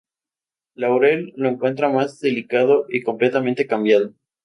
[0.73, 4.15] Laurel lo encuentra más delicado y completamente cambiado.